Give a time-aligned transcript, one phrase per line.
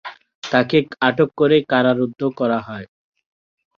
[0.43, 0.77] তাকে
[1.01, 2.85] আটক করে কারারুদ্ধ করা হয়।